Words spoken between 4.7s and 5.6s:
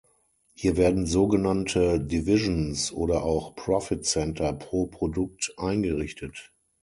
Produkt